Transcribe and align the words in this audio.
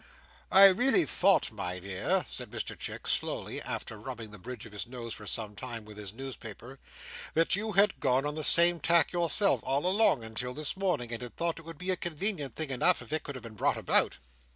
"I 0.51 0.65
really 0.65 1.05
thought, 1.05 1.51
my 1.51 1.77
dear," 1.77 2.25
said 2.27 2.49
Mr 2.49 2.75
Chick 2.75 3.05
slowly, 3.05 3.61
after 3.61 3.99
rubbing 3.99 4.31
the 4.31 4.39
bridge 4.39 4.65
of 4.65 4.71
his 4.71 4.87
nose 4.87 5.13
for 5.13 5.27
some 5.27 5.53
time 5.55 5.85
with 5.85 5.95
his 5.97 6.11
newspaper, 6.11 6.79
"that 7.35 7.55
you 7.55 7.73
had 7.73 7.99
gone 7.99 8.25
on 8.25 8.33
the 8.33 8.43
same 8.43 8.79
tack 8.79 9.13
yourself, 9.13 9.59
all 9.63 9.85
along, 9.85 10.23
until 10.23 10.55
this 10.55 10.75
morning; 10.75 11.11
and 11.13 11.21
had 11.21 11.37
thought 11.37 11.59
it 11.59 11.65
would 11.65 11.77
be 11.77 11.91
a 11.91 11.97
convenient 11.97 12.55
thing 12.55 12.71
enough, 12.71 13.03
if 13.03 13.13
it 13.13 13.21
could 13.21 13.35
have 13.35 13.43
been 13.43 13.53
brought 13.53 13.77
about." 13.77 14.17